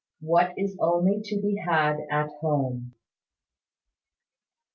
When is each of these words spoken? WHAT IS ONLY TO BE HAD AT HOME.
WHAT 0.19 0.57
IS 0.57 0.79
ONLY 0.79 1.21
TO 1.23 1.39
BE 1.39 1.57
HAD 1.63 1.97
AT 2.09 2.29
HOME. 2.41 2.95